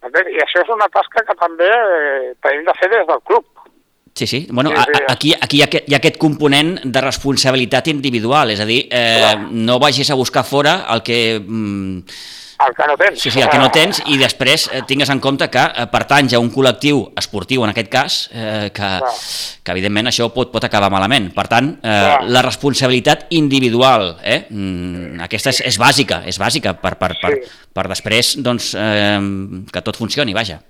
I 0.00 0.40
això 0.40 0.62
és 0.62 0.70
una 0.72 0.88
tasca 0.88 1.24
que 1.28 1.36
també 1.36 1.68
eh, 1.68 2.32
tenim 2.40 2.64
de 2.64 2.74
fer 2.80 2.88
des 2.92 3.06
del 3.08 3.20
club. 3.28 3.44
Sí, 4.14 4.26
sí. 4.26 4.46
Bueno, 4.50 4.70
sí, 4.70 4.76
sí. 4.76 5.02
aquí, 5.08 5.34
aquí 5.40 5.58
hi, 5.58 5.62
ha, 5.62 5.68
hi 5.86 5.94
ha 5.94 6.00
aquest 6.00 6.18
component 6.20 6.78
de 6.84 7.02
responsabilitat 7.04 7.88
individual, 7.92 8.50
és 8.50 8.60
a 8.60 8.66
dir, 8.68 8.82
eh, 8.90 9.36
no 9.50 9.78
vagis 9.80 10.10
a 10.10 10.18
buscar 10.18 10.42
fora 10.44 10.80
el 10.94 11.04
que 11.06 11.20
mm, 11.38 12.16
el 12.66 12.74
que 12.74 12.86
no 12.86 12.96
tens. 12.96 13.20
Sí, 13.20 13.30
sí, 13.30 13.40
el 13.40 13.48
que 13.48 13.58
no 13.58 13.70
tens, 13.72 14.00
i 14.10 14.18
després 14.20 14.66
eh, 14.72 14.82
tingues 14.88 15.10
en 15.12 15.20
compte 15.22 15.48
que 15.52 15.62
eh, 15.62 15.86
pertanys 15.92 16.34
a 16.36 16.40
un 16.42 16.50
col·lectiu 16.52 17.02
esportiu, 17.18 17.64
en 17.64 17.72
aquest 17.72 17.90
cas, 17.92 18.18
eh, 18.34 18.70
que, 18.76 18.90
que 19.64 19.74
evidentment 19.76 20.10
això 20.10 20.28
pot, 20.34 20.52
pot 20.52 20.66
acabar 20.66 20.90
malament. 20.92 21.30
Per 21.36 21.46
tant, 21.50 21.72
eh, 21.80 22.00
la 22.28 22.44
responsabilitat 22.46 23.28
individual, 23.36 24.16
eh, 24.22 24.42
mm, 24.48 25.20
aquesta 25.28 25.54
és, 25.54 25.62
és 25.72 25.80
bàsica, 25.80 26.22
és 26.28 26.40
bàsica 26.40 26.74
per, 26.80 26.96
per, 27.00 27.14
per, 27.20 27.36
sí. 27.36 27.62
per 27.76 27.86
després 27.92 28.34
doncs, 28.44 28.74
eh, 28.78 29.20
que 29.72 29.84
tot 29.86 30.00
funcioni, 30.00 30.36
vaja. 30.36 30.60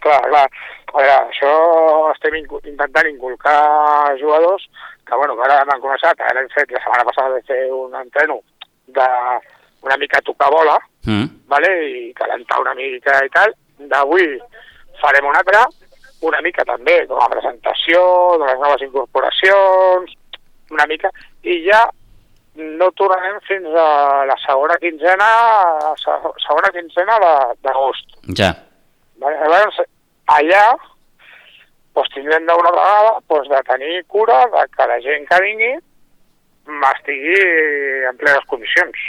Clar, 0.00 0.20
clar. 0.28 0.46
A 0.90 0.96
veure, 0.96 1.16
això 1.30 1.50
estem 2.10 2.40
intentant 2.40 3.06
inculcar 3.06 4.16
jugadors 4.18 4.64
que, 5.06 5.14
bueno, 5.14 5.36
que 5.36 5.44
ara 5.46 5.60
hem 5.62 5.82
començat, 5.82 6.18
ara 6.18 6.42
hem 6.42 6.48
fet, 6.54 6.70
la 6.74 6.82
setmana 6.82 7.06
passada 7.06 7.36
de 7.36 7.46
fer 7.46 7.60
un 7.74 7.94
entreno 7.98 8.40
de 8.90 9.06
una 9.80 9.96
mica 9.96 10.20
tocar 10.20 10.50
bola, 10.50 10.78
mm. 11.06 11.26
vale? 11.46 11.70
i 11.88 12.12
calentar 12.12 12.60
una 12.60 12.74
mica 12.74 13.20
i 13.24 13.30
tal. 13.32 13.54
D'avui 13.90 14.36
farem 15.00 15.26
una 15.26 15.40
altra, 15.40 15.64
una 16.28 16.40
mica 16.44 16.64
també 16.68 16.98
com 17.08 17.20
a 17.22 17.30
presentació 17.32 18.02
de 18.40 18.50
les 18.50 18.60
noves 18.60 18.84
incorporacions, 18.84 20.12
una 20.70 20.86
mica, 20.86 21.10
i 21.42 21.62
ja 21.64 21.80
no 22.60 22.90
tornarem 22.98 23.38
fins 23.46 23.68
a 23.72 24.24
la 24.28 24.36
segona 24.44 24.76
quinzena, 24.82 25.28
segona 26.02 26.72
quinzena 26.74 27.16
d'agost. 27.62 28.18
Ja. 28.36 28.52
Vale? 29.20 29.38
Llavors, 29.40 29.80
allà 30.36 30.64
doncs 31.94 32.12
tindrem 32.14 32.46
d'una 32.46 32.72
vegada 32.74 33.14
doncs, 33.28 33.48
de 33.50 33.62
tenir 33.68 34.04
cura 34.08 34.44
de 34.52 34.66
que 34.74 34.86
la 34.86 35.00
gent 35.04 35.26
que 35.28 35.40
vingui 35.44 35.72
m'estigui 36.80 37.40
en 38.10 38.20
plenes 38.20 38.46
condicions 38.52 39.00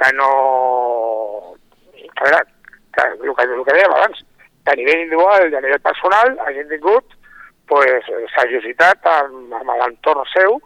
que 0.00 0.12
no... 0.16 0.30
A 2.16 2.24
veure, 2.24 2.42
que, 2.94 3.06
el, 3.06 3.34
que, 3.36 3.44
el 3.44 3.64
que 3.64 3.76
dèiem 3.76 3.94
abans, 3.94 4.20
que 4.64 4.72
a 4.72 4.78
nivell 4.78 5.04
individual 5.04 5.48
i 5.48 5.56
a 5.56 5.62
nivell 5.64 5.82
personal 5.84 6.36
hagin 6.46 6.68
tingut 6.72 7.16
pues, 7.70 8.08
seriositat 8.34 9.06
amb, 9.12 9.54
amb 9.60 9.72
l'entorn 9.78 10.26
seu 10.32 10.58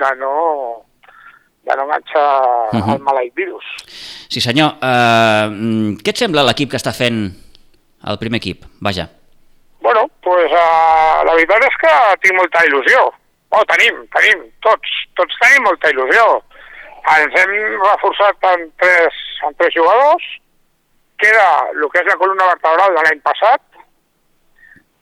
de 0.00 0.12
no, 0.20 0.32
de 1.66 1.76
no 1.76 1.84
enganxar 1.86 2.30
uh 2.72 2.80
-huh. 2.80 2.94
el 2.94 3.02
maleït 3.02 3.34
virus. 3.34 3.64
Sí 4.30 4.40
senyor, 4.40 4.78
uh, 4.80 5.46
què 6.02 6.10
et 6.10 6.18
sembla 6.22 6.46
l'equip 6.46 6.70
que 6.70 6.80
està 6.80 6.92
fent 6.92 7.30
el 8.06 8.18
primer 8.18 8.38
equip? 8.38 8.64
Vaja. 8.80 9.08
Bueno, 9.80 10.08
pues, 10.22 10.50
uh, 10.50 11.22
la 11.26 11.34
veritat 11.34 11.62
és 11.62 11.76
que 11.82 11.94
tinc 12.22 12.34
molta 12.34 12.64
il·lusió. 12.66 13.00
Oh, 13.50 13.64
tenim, 13.70 13.94
tenim, 14.10 14.42
tots, 14.60 14.88
tots 15.14 15.34
tenim 15.40 15.62
molta 15.62 15.90
il·lusió. 15.90 16.42
Ens 17.06 17.36
hem 17.38 17.52
reforçat 17.84 18.48
amb 18.50 18.72
tres, 18.82 19.20
amb 19.46 19.58
tres 19.60 19.74
jugadors, 19.76 20.24
queda 21.22 21.46
el 21.72 21.86
que 21.92 22.02
és 22.02 22.10
la 22.10 22.18
columna 22.20 22.48
vertebral 22.50 22.96
de 22.96 23.04
l'any 23.06 23.22
passat 23.24 23.62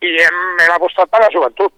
i 0.05 0.13
hem, 0.21 0.43
hem 0.61 0.75
apostat 0.77 1.11
per 1.11 1.25
la 1.25 1.33
joventut. 1.33 1.73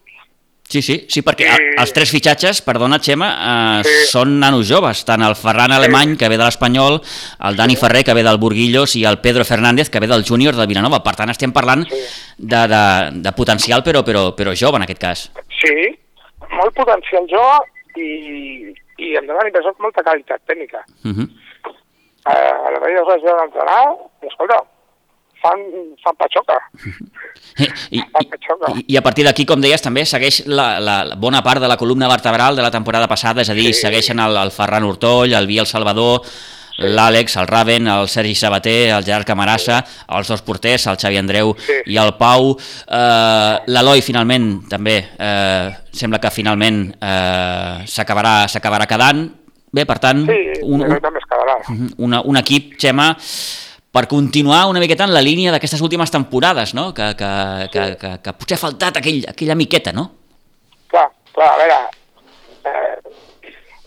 Sí, 0.66 0.80
sí, 0.82 0.96
sí, 1.06 1.22
perquè 1.22 1.46
I... 1.46 1.66
els 1.78 1.92
tres 1.94 2.10
fitxatges, 2.10 2.58
perdona 2.66 2.98
Xema, 2.98 3.28
eh, 3.30 3.82
sí. 3.86 4.08
són 4.10 4.32
nanos 4.42 4.66
joves, 4.66 5.04
tant 5.06 5.22
el 5.22 5.36
Ferran 5.38 5.70
Alemany, 5.76 6.16
sí. 6.16 6.18
que 6.18 6.30
ve 6.32 6.38
de 6.40 6.42
l'Espanyol, 6.42 6.98
el 7.46 7.58
Dani 7.58 7.76
sí. 7.76 7.80
Ferrer, 7.84 8.02
que 8.08 8.16
ve 8.18 8.24
del 8.26 8.40
Burguillos, 8.42 8.96
i 8.98 9.04
el 9.06 9.20
Pedro 9.22 9.46
Fernández, 9.46 9.92
que 9.94 10.02
ve 10.02 10.10
del 10.10 10.26
Júnior 10.26 10.58
de 10.58 10.66
Vilanova. 10.66 11.04
Per 11.06 11.14
tant, 11.14 11.30
estem 11.30 11.54
parlant 11.54 11.86
sí. 11.86 12.00
de, 12.38 12.64
de, 12.72 12.82
de 13.22 13.34
potencial, 13.38 13.86
però, 13.86 14.02
però, 14.02 14.32
però 14.34 14.56
jove 14.58 14.82
en 14.82 14.88
aquest 14.88 15.02
cas. 15.04 15.22
Sí, 15.60 15.86
molt 16.50 16.74
potencial 16.74 17.30
jove 17.30 18.02
i, 18.02 18.74
i 18.98 19.12
em 19.18 19.26
dóna 19.26 19.44
l'impressió 19.44 19.74
que 19.74 19.84
molta 19.84 20.04
qualitat 20.06 20.40
tècnica. 20.48 20.84
Uh 21.04 21.12
-huh. 21.12 21.28
eh, 22.32 22.54
a 22.66 22.70
la 22.70 22.80
vegada 22.80 23.00
els 23.00 23.08
vaig 23.08 23.22
veure 23.22 23.44
entrenar 23.44 23.82
i, 24.22 24.26
escolta, 24.26 24.62
fan, 25.42 25.60
fan 26.04 26.16
patxoca. 26.16 26.58
I, 27.90 28.00
i, 28.00 28.94
I 28.94 28.96
a 28.96 29.02
partir 29.02 29.24
d'aquí, 29.24 29.44
com 29.46 29.60
deies, 29.60 29.82
també 29.82 30.04
segueix 30.04 30.42
la, 30.46 30.80
la, 30.80 31.04
la 31.04 31.16
bona 31.16 31.42
part 31.42 31.60
de 31.60 31.68
la 31.68 31.76
columna 31.76 32.08
vertebral 32.08 32.56
de 32.56 32.62
la 32.62 32.70
temporada 32.70 33.08
passada, 33.08 33.42
és 33.42 33.50
a 33.50 33.54
dir, 33.54 33.72
sí. 33.72 33.80
segueixen 33.86 34.20
el, 34.20 34.36
el 34.36 34.50
Ferran 34.50 34.84
Hurtoll, 34.84 35.32
el 35.32 35.46
Biel 35.46 35.66
Salvador. 35.66 36.22
l'Àlex, 36.78 37.36
el 37.40 37.48
Raven, 37.48 37.88
el 37.88 38.08
Sergi 38.08 38.34
Sabater, 38.36 38.90
el 38.96 39.04
Gerard 39.04 39.26
Camarassa, 39.28 39.80
sí. 39.86 40.04
els 40.18 40.28
dos 40.28 40.42
porters, 40.44 40.86
el 40.90 40.98
Xavi 41.00 41.20
Andreu 41.20 41.54
sí. 41.58 41.80
i 41.92 41.98
el 42.00 42.14
Pau. 42.20 42.52
Eh, 42.56 43.54
L'Eloi, 43.72 44.04
finalment, 44.04 44.50
també, 44.70 44.98
eh, 45.16 45.70
sembla 45.96 46.20
que 46.22 46.32
finalment 46.34 46.84
eh, 47.00 47.86
s'acabarà 47.88 48.88
quedant. 48.88 49.26
Bé, 49.76 49.84
per 49.84 49.98
tant, 50.00 50.24
sí, 50.28 50.60
un, 50.64 50.84
un. 50.84 51.22
Una, 52.06 52.20
un 52.24 52.36
equip, 52.38 52.74
Xema, 52.80 53.10
per 53.96 54.06
continuar 54.08 54.66
una 54.70 54.80
miqueta 54.80 55.06
en 55.08 55.12
la 55.14 55.22
línia 55.24 55.52
d'aquestes 55.54 55.80
últimes 55.80 56.12
temporades, 56.12 56.74
no? 56.76 56.90
que, 56.94 57.14
que, 57.16 57.30
que, 57.72 57.84
que, 58.00 58.10
que 58.22 58.34
potser 58.36 58.58
ha 58.58 58.60
faltat 58.60 59.00
aquell, 59.00 59.22
aquella 59.32 59.56
miqueta, 59.56 59.92
no? 59.96 60.10
Clar, 60.92 61.06
clar, 61.32 61.48
a 61.54 61.56
veure, 61.62 61.78
eh, 62.68 63.16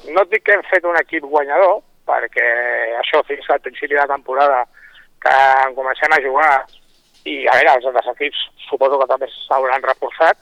no 0.09 0.25
et 0.25 0.33
dic 0.33 0.43
que 0.47 0.57
hem 0.57 0.65
fet 0.71 0.87
un 0.89 0.97
equip 0.97 1.27
guanyador, 1.29 1.79
perquè 2.09 2.49
això 2.99 3.23
fins 3.29 3.47
al 3.49 3.63
principi 3.65 3.95
de 3.95 4.09
temporada 4.09 4.65
que 5.23 5.39
comencem 5.77 6.13
a 6.15 6.21
jugar 6.25 6.53
i 7.27 7.41
a 7.47 7.55
veure, 7.57 7.75
els 7.75 7.89
altres 7.89 8.13
equips 8.15 8.45
suposo 8.69 8.99
que 8.99 9.09
també 9.11 9.27
s'hauran 9.33 9.83
reforçat 9.85 10.39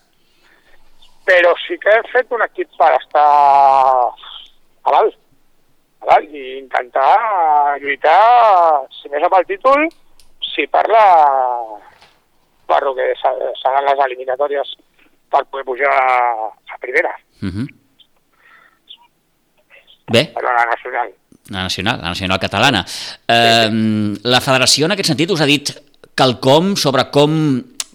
però 1.27 1.51
sí 1.65 1.75
que 1.83 1.91
hem 1.91 2.05
fet 2.13 2.31
un 2.31 2.43
equip 2.45 2.69
per 2.79 2.93
estar 2.95 3.27
a 4.87 4.93
dalt, 4.95 5.17
a 6.05 6.07
dalt 6.13 6.31
i 6.31 6.43
intentar 6.61 7.75
lluitar, 7.83 8.87
si 8.95 9.11
més 9.11 9.25
amb 9.27 9.35
el 9.35 9.47
títol, 9.49 9.83
si 10.53 10.63
parla 10.71 11.01
per 12.71 12.79
el 12.79 12.95
que 12.95 13.09
seran 13.19 13.89
les 13.89 14.05
eliminatòries 14.07 14.71
per 15.31 15.43
poder 15.51 15.67
pujar 15.67 15.91
a 15.91 16.79
primera. 16.79 17.13
Uh 17.41 17.45
mhm. 17.45 17.65
-huh. 17.65 17.67
Bé. 20.07 20.23
Per 20.33 20.43
la 20.43 20.65
nacional 20.65 21.11
la 21.49 21.63
nacional, 21.63 21.99
la 22.01 22.09
nacional 22.09 22.39
catalana. 22.39 22.83
Eh, 23.27 23.69
la 24.23 24.41
federació 24.43 24.87
en 24.87 24.95
aquest 24.95 25.11
sentit 25.13 25.31
us 25.31 25.41
ha 25.41 25.49
dit 25.49 25.71
quelcom 26.17 26.75
sobre 26.79 27.07
com, 27.13 27.31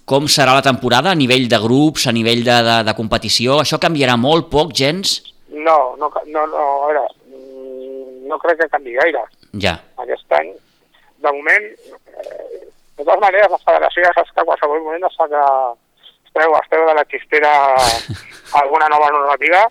com 0.08 0.28
serà 0.30 0.54
la 0.56 0.64
temporada 0.64 1.12
a 1.12 1.18
nivell 1.18 1.48
de 1.50 1.60
grups, 1.62 2.06
a 2.06 2.14
nivell 2.14 2.44
de, 2.46 2.58
de, 2.68 2.78
de 2.88 2.96
competició? 2.98 3.60
Això 3.62 3.80
canviarà 3.82 4.16
molt, 4.20 4.48
poc, 4.52 4.74
gens? 4.78 5.18
No, 5.52 5.94
no, 6.00 6.10
no, 6.26 6.46
no, 6.48 6.62
a 6.62 6.90
veure, 6.90 7.06
mm, 7.28 8.28
no 8.30 8.38
crec 8.42 8.62
que 8.62 8.72
canvi 8.72 8.96
gaire. 8.98 9.24
Ja. 9.60 9.76
Aquest 10.02 10.38
any, 10.38 10.52
de 11.22 11.32
moment, 11.36 11.68
eh, 11.68 12.62
de 12.96 13.04
totes 13.04 13.20
maneres, 13.20 13.50
la 13.52 13.60
federació 13.66 14.06
ja 14.06 14.14
saps 14.16 14.32
que 14.32 14.42
a 14.42 14.48
qualsevol 14.48 14.84
moment 14.86 15.08
es 15.08 15.18
fa 15.18 15.28
que 15.28 15.42
esteu, 16.30 16.56
esteu 16.62 16.86
de 16.88 16.94
la 16.96 17.04
xistera 17.10 17.52
alguna 18.62 18.88
nova 18.92 19.10
normativa 19.12 19.66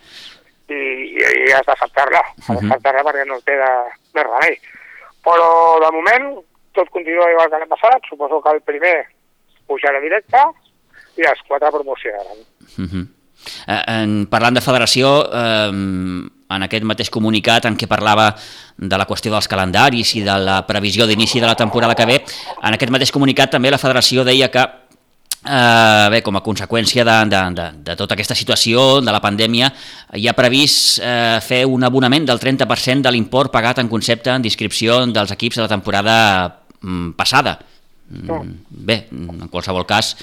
i, 0.71 1.23
i 1.47 1.51
has 1.55 1.65
d'acceptar-la, 1.67 2.21
has 2.21 2.49
uh 2.49 2.55
-huh. 2.55 2.61
d'acceptar-la 2.61 3.03
perquè 3.07 3.25
no 3.27 3.39
té 3.45 3.55
de, 3.63 3.71
de 4.15 4.23
remei. 4.23 4.55
Però 5.23 5.79
de 5.83 5.91
moment 5.97 6.41
tot 6.73 6.89
continua 6.89 7.29
igual 7.31 7.49
que 7.49 7.59
l'any 7.59 7.69
passat, 7.69 7.99
suposo 8.09 8.41
que 8.41 8.51
el 8.55 8.61
primer 8.61 8.97
pujarà 9.67 10.01
directe 10.01 10.39
i 11.17 11.27
els 11.27 11.41
quatre 11.47 11.71
promocionaran. 11.71 12.37
Uh 12.77 12.85
-huh. 12.85 13.07
eh, 13.67 13.83
en, 13.87 14.27
parlant 14.27 14.55
de 14.55 14.61
federació, 14.61 15.27
eh, 15.31 15.71
en 16.55 16.63
aquest 16.63 16.83
mateix 16.83 17.09
comunicat 17.09 17.65
en 17.65 17.77
què 17.77 17.87
parlava 17.87 18.35
de 18.77 18.97
la 18.97 19.07
qüestió 19.07 19.31
dels 19.31 19.47
calendaris 19.47 20.15
i 20.15 20.21
de 20.21 20.37
la 20.37 20.65
previsió 20.67 21.07
d'inici 21.07 21.39
de 21.39 21.47
la 21.47 21.55
temporada 21.55 21.95
que 21.95 22.05
ve, 22.05 22.23
en 22.61 22.73
aquest 22.73 22.91
mateix 22.91 23.11
comunicat 23.11 23.51
també 23.51 23.71
la 23.71 23.77
federació 23.77 24.23
deia 24.23 24.49
que 24.49 24.80
Eh, 25.41 26.07
bé, 26.13 26.19
com 26.21 26.35
a 26.37 26.43
conseqüència 26.45 27.01
de, 27.01 27.15
de, 27.31 27.39
de, 27.57 27.65
de 27.87 27.95
tota 27.97 28.13
aquesta 28.13 28.37
situació, 28.37 29.01
de 29.01 29.09
la 29.09 29.21
pandèmia, 29.23 29.71
hi 30.13 30.27
ha 30.29 30.35
previst 30.37 30.99
eh, 31.01 31.39
fer 31.41 31.63
un 31.65 31.81
abonament 31.87 32.27
del 32.29 32.37
30% 32.37 33.07
de 33.07 33.13
l'import 33.15 33.49
pagat 33.53 33.81
en 33.81 33.89
concepte 33.89 34.29
en 34.29 34.45
inscripció 34.45 34.99
dels 35.09 35.33
equips 35.33 35.57
de 35.57 35.65
la 35.65 35.71
temporada 35.71 36.17
mm, 36.81 37.17
passada. 37.17 37.57
Mm, 38.11 38.53
bé, 38.85 38.99
en 39.09 39.49
qualsevol 39.49 39.87
cas, 39.89 40.13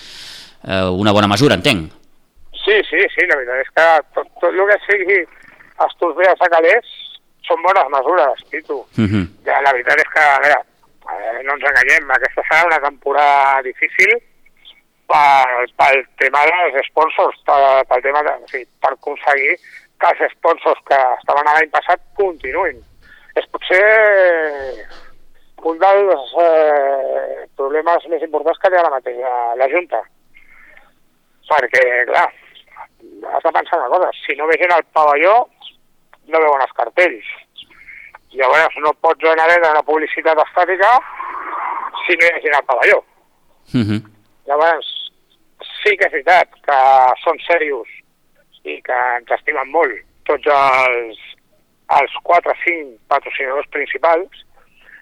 eh, 0.62 0.86
una 0.86 1.16
bona 1.16 1.26
mesura, 1.34 1.58
entenc. 1.58 1.90
Sí, 2.62 2.78
sí, 2.86 3.02
sí, 3.10 3.26
la 3.26 3.40
veritat 3.40 3.64
és 3.64 3.74
que 3.74 3.90
tot, 4.14 4.32
tot 4.38 4.54
el 4.54 4.64
que 4.70 4.78
sigui 4.86 5.20
veus 6.18 6.46
a 6.46 6.50
calés 6.52 6.96
són 7.48 7.62
bones 7.64 7.90
mesures, 7.90 8.46
Pitu. 8.52 8.78
Uh 8.78 9.02
mhm. 9.02 9.10
-huh. 9.10 9.26
ja, 9.46 9.62
la 9.62 9.72
veritat 9.72 9.98
és 9.98 10.10
que, 10.14 10.20
a 10.20 10.40
veure, 10.46 10.58
eh, 11.10 11.42
no 11.42 11.54
ens 11.54 11.64
enganyem, 11.64 12.10
aquesta 12.10 12.42
serà 12.42 12.66
una 12.66 12.80
temporada 12.80 13.62
difícil, 13.62 14.14
pel, 15.08 15.72
pel 15.80 16.02
tema 16.20 16.44
dels 16.48 16.88
sponsors, 16.90 17.40
pel 17.46 18.04
tema 18.04 18.22
de, 18.26 18.34
o 18.36 18.50
sigui, 18.52 18.68
per 18.82 18.92
aconseguir 18.94 19.56
que 19.98 20.12
els 20.12 20.34
sponsors 20.36 20.80
que 20.88 20.98
estaven 21.18 21.48
l'any 21.50 21.70
passat 21.74 22.02
continuïn. 22.18 22.80
És 23.38 23.46
potser 23.54 23.82
un 25.68 25.78
dels 25.82 26.34
eh, 26.42 27.46
problemes 27.58 28.06
més 28.12 28.22
importants 28.26 28.60
que 28.62 28.70
té 28.70 28.78
ara 28.78 28.92
mateix 28.94 29.18
la, 29.22 29.34
la 29.58 29.68
Junta. 29.72 30.02
Perquè, 31.48 31.82
clar, 32.10 32.26
has 33.32 33.44
de 33.46 33.52
pensar 33.56 33.80
una 33.80 33.90
cosa, 33.94 34.10
si 34.20 34.36
no 34.36 34.48
vegin 34.50 34.74
el 34.74 34.84
pavelló, 34.92 35.36
no 36.28 36.42
veuen 36.44 36.64
els 36.64 36.74
cartells. 36.76 37.30
Llavors 38.36 38.76
no 38.84 38.92
pots 39.00 39.24
anar 39.30 39.48
a 39.48 39.70
una 39.72 39.86
publicitat 39.86 40.38
estàtica 40.44 40.90
si 42.04 42.16
no 42.18 42.26
hi 42.26 42.32
ha 42.34 42.42
gent 42.44 42.58
al 42.58 42.68
pavelló. 42.68 43.00
Uh 43.72 43.84
-huh. 43.84 44.00
Llavors, 44.46 44.97
sí 45.82 45.94
que 45.96 46.08
és 46.08 46.14
veritat 46.16 46.60
que 46.66 46.78
són 47.24 47.40
serios 47.46 47.90
i 48.64 48.78
que 48.84 48.98
ens 49.18 49.34
estimen 49.38 49.70
molt 49.74 49.96
tots 50.28 50.50
els, 50.52 51.20
els 51.98 52.16
4 52.30 52.52
o 52.52 52.56
5 52.64 52.96
patrocinadors 53.12 53.70
principals 53.74 54.44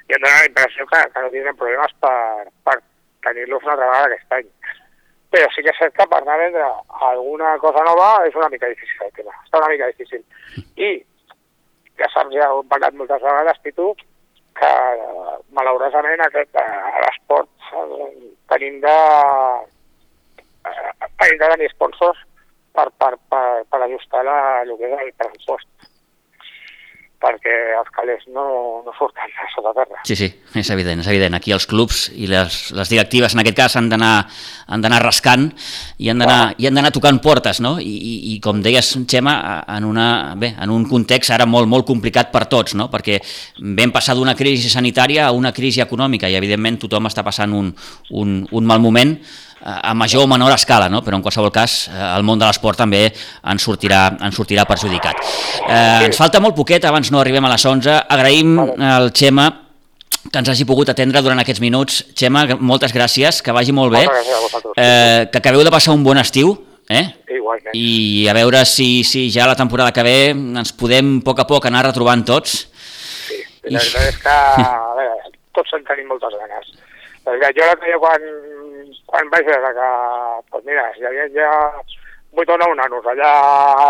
i 0.06 0.14
em 0.14 0.21
dóna 0.23 0.35
la 0.38 0.50
impressió 0.50 0.87
que, 0.90 1.02
que 1.12 1.23
no 1.23 1.33
tindrem 1.33 1.59
problemes 1.59 1.95
per, 2.02 2.47
per 2.68 2.76
tenir-los 3.26 3.64
una 3.64 3.75
altra 3.75 3.90
vegada 3.90 4.11
aquest 4.12 4.37
any. 4.38 4.50
Però 5.35 5.49
sí 5.50 5.64
que 5.66 5.73
és 5.73 5.80
cert 5.83 5.97
que 5.97 6.06
per 6.11 6.21
anar 6.23 6.37
a 6.37 6.42
vendre 6.45 6.66
alguna 7.11 7.56
cosa 7.62 7.83
nova 7.88 8.11
és 8.28 8.37
una 8.38 8.50
mica 8.52 8.71
difícil 8.71 9.09
el 9.09 9.14
tema, 9.18 9.35
està 9.42 9.62
una 9.62 9.73
mica 9.73 9.90
difícil. 9.90 10.23
I 10.78 10.92
ja 11.99 12.11
saps, 12.12 12.35
ja 12.37 12.52
ho 12.52 12.61
hem 12.62 12.71
parlat 12.71 12.95
moltes 12.95 13.25
vegades, 13.25 13.59
Pitu, 13.64 13.88
que 14.56 14.71
malauradament 15.59 16.23
aquest, 16.25 16.54
a 16.61 17.02
l'esport 17.02 17.50
eh, 17.73 18.12
tenim 18.52 18.78
de 18.85 18.95
tenim 21.26 21.42
de 21.42 21.52
tenir 21.54 21.71
sponsors 21.75 22.23
per, 22.76 22.88
per, 23.00 23.14
per, 23.30 23.47
per 23.71 23.83
ajustar 23.83 24.25
la, 24.26 24.38
el 24.62 24.75
que 24.78 24.90
és 24.90 24.99
el 25.02 25.14
pressupost 25.18 25.92
perquè 27.26 27.54
els 27.78 27.88
calés 27.95 28.25
no, 28.28 28.45
no 28.85 28.92
surten 28.97 29.30
de 29.33 29.47
sota 29.54 29.73
terra. 29.76 30.02
Sí, 30.06 30.16
sí, 30.18 30.28
és 30.61 30.71
evident, 30.71 31.00
és 31.00 31.09
evident. 31.11 31.37
Aquí 31.38 31.54
els 31.54 31.66
clubs 31.68 32.06
i 32.14 32.28
les, 32.30 32.59
les 32.76 32.92
directives, 32.92 33.35
en 33.35 33.42
aquest 33.42 33.56
cas, 33.56 33.76
han 33.80 33.88
d'anar 33.90 34.12
han 34.66 34.83
d'anar 34.83 35.00
rascant 35.02 35.47
i 36.02 36.11
han 36.11 36.21
d'anar 36.21 36.40
i 36.61 36.68
han 36.68 36.76
d'anar 36.76 36.92
tocant 36.95 37.18
portes, 37.25 37.62
no? 37.64 37.76
I, 37.80 37.95
i, 37.95 38.14
I 38.35 38.37
com 38.45 38.61
deies, 38.62 38.92
Xema, 39.09 39.37
en, 39.78 39.88
una, 39.88 40.09
bé, 40.38 40.52
en 40.61 40.75
un 40.75 40.85
context 40.90 41.33
ara 41.35 41.49
molt, 41.49 41.71
molt 41.71 41.88
complicat 41.88 42.30
per 42.35 42.45
tots, 42.52 42.76
no? 42.78 42.90
Perquè 42.92 43.18
vam 43.80 43.95
passar 43.95 44.16
d'una 44.18 44.37
crisi 44.38 44.71
sanitària 44.73 45.26
a 45.26 45.35
una 45.35 45.54
crisi 45.56 45.83
econòmica 45.85 46.28
i, 46.28 46.37
evidentment, 46.38 46.80
tothom 46.85 47.09
està 47.09 47.25
passant 47.26 47.56
un, 47.56 47.73
un, 48.12 48.38
un 48.52 48.68
mal 48.68 48.85
moment, 48.85 49.16
a 49.66 49.94
major 49.94 50.23
o 50.23 50.30
menor 50.30 50.52
escala, 50.54 50.88
no? 50.88 51.02
però 51.02 51.18
en 51.18 51.25
qualsevol 51.25 51.50
cas 51.50 51.88
eh, 51.90 51.99
el 52.14 52.23
món 52.23 52.38
de 52.38 52.46
l'esport 52.46 52.78
també 52.78 53.08
en 53.11 53.58
sortirà, 53.58 54.06
en 54.23 54.35
sortirà 54.35 54.66
perjudicat. 54.68 55.18
Eh, 55.66 56.06
ens 56.06 56.18
falta 56.18 56.40
molt 56.42 56.54
poquet, 56.54 56.87
abans 56.87 57.11
no 57.11 57.18
arribem 57.20 57.44
a 57.44 57.50
les 57.50 57.66
11. 57.66 57.96
Agraïm 58.14 58.61
al 58.62 59.11
Xema 59.11 59.49
que 60.30 60.38
ens 60.38 60.50
hagi 60.50 60.66
pogut 60.66 60.90
atendre 60.90 61.23
durant 61.23 61.42
aquests 61.42 61.62
minuts. 61.62 62.00
Xema, 62.18 62.46
moltes 62.58 62.94
gràcies, 62.94 63.42
que 63.42 63.54
vagi 63.54 63.75
molt 63.75 63.94
bé. 63.94 64.06
Eh, 64.06 65.26
que 65.30 65.38
acabeu 65.38 65.62
de 65.66 65.75
passar 65.75 65.94
un 65.94 66.04
bon 66.06 66.18
estiu, 66.18 66.54
eh? 66.90 67.04
Igualment. 67.30 67.75
I 67.75 68.26
a 68.30 68.35
veure 68.37 68.64
si, 68.66 69.04
si 69.06 69.28
ja 69.35 69.46
la 69.50 69.58
temporada 69.58 69.94
que 69.94 70.06
ve 70.06 70.18
ens 70.32 70.75
podem 70.78 71.18
a 71.18 71.25
poc 71.26 71.42
a 71.42 71.46
poc 71.50 71.66
anar 71.70 71.87
retrobant 71.88 72.25
tots. 72.26 72.58
Sí, 73.26 73.42
la 73.70 73.82
veritat 73.82 74.11
és 74.11 74.18
que 74.23 74.35
a 74.66 74.96
veure, 74.99 75.30
tots 75.58 75.78
en 75.78 75.87
tenim 75.90 76.11
moltes 76.11 76.35
ganes. 76.38 76.75
Jo 77.26 77.66
la 77.66 77.75
que 77.82 77.96
quan 77.99 78.23
quan 79.07 79.31
vaig 79.33 79.47
veure 79.49 79.73
que, 79.76 79.93
doncs 80.52 80.66
mira, 80.69 80.88
hi 80.97 81.09
havia 81.09 81.28
ja 81.35 81.52
8 82.37 82.52
o 82.52 82.57
9 82.59 82.76
nanos 82.76 83.05
allà 83.09 83.31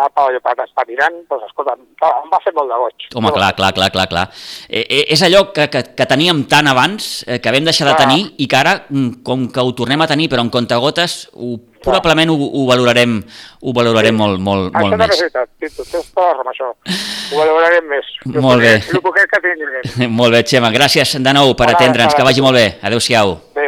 a 0.07 0.09
Pavelló 0.15 0.41
patinant, 0.41 1.17
doncs 1.29 1.49
escolta, 1.49 1.75
em 1.75 2.31
va 2.31 2.41
fer 2.45 2.53
molt 2.55 2.71
de 2.71 2.79
goig. 2.79 3.07
Home, 3.19 3.33
clar, 3.35 3.53
clar, 3.59 3.73
clar, 3.75 3.91
clar, 3.91 4.07
clar. 4.07 4.26
Eh, 4.69 4.85
eh, 4.85 5.05
és 5.12 5.23
allò 5.26 5.49
que, 5.53 5.67
que, 5.73 5.83
que 5.99 6.07
teníem 6.07 6.45
tant 6.50 6.71
abans, 6.71 7.25
eh, 7.26 7.41
que 7.43 7.53
vam 7.53 7.67
deixar 7.67 7.91
de 7.91 7.97
tenir, 7.99 8.21
i 8.38 8.47
que 8.47 8.59
ara, 8.59 8.76
mm, 8.87 9.25
com 9.26 9.49
que 9.50 9.65
ho 9.65 9.75
tornem 9.75 10.03
a 10.03 10.07
tenir, 10.07 10.31
però 10.31 10.47
en 10.47 10.53
comptagotes, 10.55 11.26
ho, 11.35 11.57
probablement 11.83 12.31
ho, 12.31 12.37
ho 12.38 12.62
valorarem, 12.71 13.19
ho 13.63 13.75
valorarem 13.75 14.15
sí. 14.15 14.21
molt, 14.23 14.43
molt, 14.43 14.71
això 14.71 14.87
molt 14.87 15.00
més. 15.00 15.11
Això 15.11 15.17
és 15.17 15.25
veritat, 15.26 15.52
tens 15.61 15.76
tota 15.82 16.23
la 16.23 16.32
raó 16.37 16.47
amb 16.47 16.54
això. 16.54 16.71
Ho 17.32 17.43
valorarem 17.43 17.91
més. 17.91 18.15
molt 18.47 18.63
bé. 18.63 18.75
El 18.95 19.02
poquet 19.04 19.32
que 19.32 19.43
tinguem. 19.43 20.15
molt 20.21 20.39
bé, 20.39 20.45
Xema, 20.47 20.71
gràcies 20.75 21.19
de 21.19 21.35
nou 21.35 21.54
per 21.59 21.73
atendre'ns, 21.75 22.15
que 22.15 22.26
vagi 22.26 22.47
molt 22.47 22.59
bé. 22.63 22.69
Adéu-siau. 22.87 23.35
Bé, 23.59 23.66